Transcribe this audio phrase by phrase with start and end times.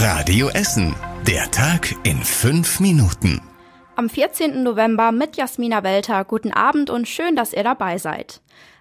[0.00, 0.94] Radio Essen.
[1.26, 3.42] Der Tag in fünf Minuten.
[3.96, 4.62] Am 14.
[4.62, 6.24] November mit Jasmina Welter.
[6.24, 8.40] Guten Abend und schön, dass ihr dabei seid.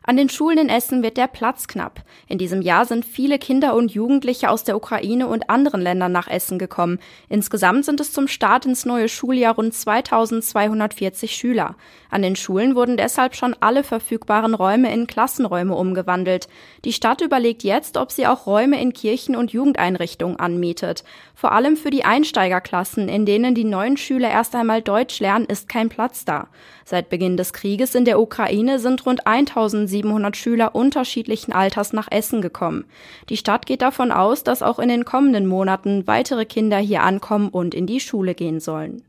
[0.10, 2.02] An den Schulen in Essen wird der Platz knapp.
[2.30, 6.30] In diesem Jahr sind viele Kinder und Jugendliche aus der Ukraine und anderen Ländern nach
[6.30, 7.00] Essen gekommen.
[7.28, 11.76] Insgesamt sind es zum Start ins neue Schuljahr rund 2240 Schüler.
[12.10, 16.48] An den Schulen wurden deshalb schon alle verfügbaren Räume in Klassenräume umgewandelt.
[16.86, 21.04] Die Stadt überlegt jetzt, ob sie auch Räume in Kirchen und Jugendeinrichtungen anmietet.
[21.36, 25.68] Vor allem für die Einsteigerklassen, in denen die neuen Schüler erst einmal Deutsch lernen, ist
[25.68, 26.48] kein Platz da.
[26.86, 32.08] Seit Beginn des Krieges in der Ukraine sind rund 1700 700 Schüler unterschiedlichen Alters nach
[32.12, 32.86] Essen gekommen.
[33.30, 37.50] Die Stadt geht davon aus, dass auch in den kommenden Monaten weitere Kinder hier ankommen
[37.50, 39.04] und in die Schule gehen sollen.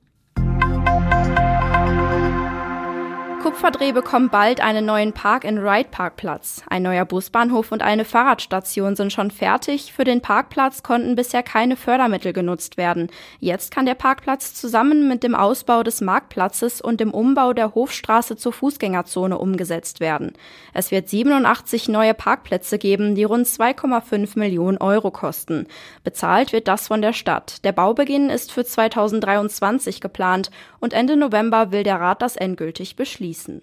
[3.48, 6.60] Kupferdreh bekommt bald einen neuen Park-and-Ride-Parkplatz.
[6.68, 9.94] Ein neuer Busbahnhof und eine Fahrradstation sind schon fertig.
[9.94, 13.08] Für den Parkplatz konnten bisher keine Fördermittel genutzt werden.
[13.40, 18.36] Jetzt kann der Parkplatz zusammen mit dem Ausbau des Marktplatzes und dem Umbau der Hofstraße
[18.36, 20.34] zur Fußgängerzone umgesetzt werden.
[20.74, 25.68] Es wird 87 neue Parkplätze geben, die rund 2,5 Millionen Euro kosten.
[26.05, 27.64] Bezahlt wird das von der Stadt.
[27.64, 33.38] Der Baubeginn ist für 2023 geplant und Ende November will der Rat das endgültig beschließen
[33.39, 33.62] schließen.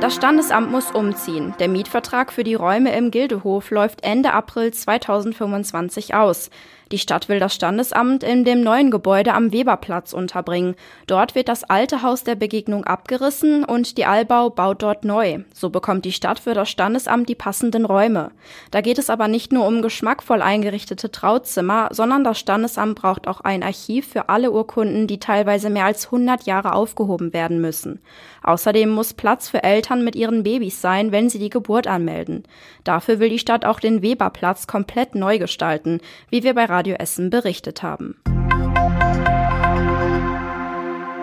[0.00, 1.54] Das Standesamt muss umziehen.
[1.58, 6.50] Der Mietvertrag für die Räume im Gildehof läuft Ende April 2025 aus.
[6.90, 10.74] Die Stadt will das Standesamt in dem neuen Gebäude am Weberplatz unterbringen.
[11.06, 15.40] Dort wird das alte Haus der Begegnung abgerissen und die Allbau baut dort neu.
[15.52, 18.30] So bekommt die Stadt für das Standesamt die passenden Räume.
[18.70, 23.42] Da geht es aber nicht nur um geschmackvoll eingerichtete Trauzimmer, sondern das Standesamt braucht auch
[23.42, 28.00] ein Archiv für alle Urkunden, die teilweise mehr als 100 Jahre aufgehoben werden müssen.
[28.42, 32.44] Außerdem muss Platz für Eltern mit ihren Babys sein, wenn sie die Geburt anmelden.
[32.82, 36.00] Dafür will die Stadt auch den Weberplatz komplett neu gestalten,
[36.30, 38.14] wie wir bei Radio Essen berichtet haben.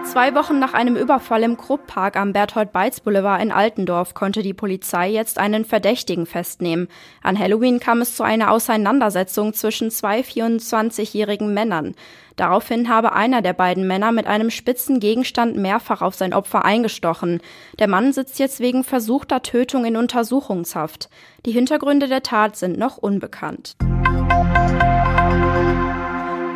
[0.04, 5.40] Zwei Wochen nach einem Überfall im Krupp-Park am Berthold-Beitz-Boulevard in Altendorf konnte die Polizei jetzt
[5.40, 6.90] einen Verdächtigen festnehmen.
[7.24, 11.96] An Halloween kam es zu einer Auseinandersetzung zwischen zwei 24-jährigen Männern.
[12.36, 17.40] Daraufhin habe einer der beiden Männer mit einem spitzen Gegenstand mehrfach auf sein Opfer eingestochen.
[17.80, 21.10] Der Mann sitzt jetzt wegen versuchter Tötung in Untersuchungshaft.
[21.46, 23.78] Die Hintergründe der Tat sind noch unbekannt.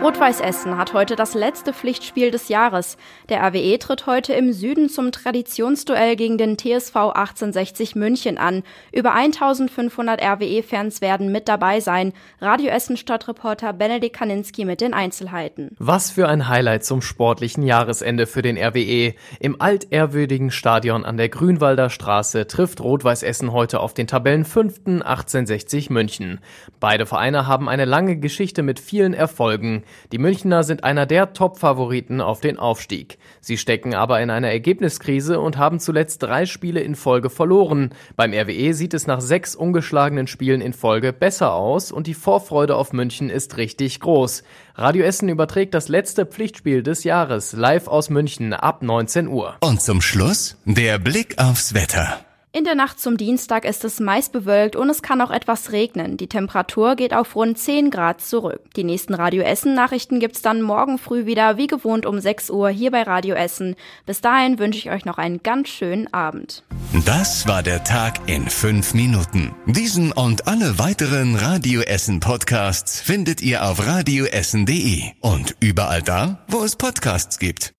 [0.09, 2.97] Rot-Weiß Essen hat heute das letzte Pflichtspiel des Jahres.
[3.29, 8.63] Der RWE tritt heute im Süden zum Traditionsduell gegen den TSV 1860 München an.
[8.91, 12.13] Über 1500 RWE-Fans werden mit dabei sein.
[12.41, 15.75] Radio Essen Stadtreporter Benedikt Kaninski mit den Einzelheiten.
[15.77, 19.13] Was für ein Highlight zum sportlichen Jahresende für den RWE.
[19.39, 25.91] Im altehrwürdigen Stadion an der Grünwalder Straße trifft Rot-Weiß Essen heute auf den Tabellenfünften 1860
[25.91, 26.39] München.
[26.79, 29.83] Beide Vereine haben eine lange Geschichte mit vielen Erfolgen.
[30.11, 33.17] Die Münchner sind einer der Top-Favoriten auf den Aufstieg.
[33.41, 37.93] Sie stecken aber in einer Ergebniskrise und haben zuletzt drei Spiele in Folge verloren.
[38.15, 42.75] Beim RWE sieht es nach sechs ungeschlagenen Spielen in Folge besser aus und die Vorfreude
[42.75, 44.43] auf München ist richtig groß.
[44.75, 49.57] Radio Essen überträgt das letzte Pflichtspiel des Jahres live aus München ab 19 Uhr.
[49.61, 52.19] Und zum Schluss der Blick aufs Wetter.
[52.51, 56.17] In der Nacht zum Dienstag ist es meist bewölkt und es kann auch etwas regnen.
[56.17, 58.61] Die Temperatur geht auf rund 10 Grad zurück.
[58.75, 62.69] Die nächsten Radio Essen Nachrichten gibt's dann morgen früh wieder, wie gewohnt um 6 Uhr
[62.69, 63.75] hier bei Radio Essen.
[64.07, 66.63] Bis dahin wünsche ich euch noch einen ganz schönen Abend.
[67.05, 69.53] Das war der Tag in 5 Minuten.
[69.67, 76.63] Diesen und alle weiteren Radio Essen Podcasts findet ihr auf radioessen.de und überall da, wo
[76.63, 77.67] es Podcasts gibt.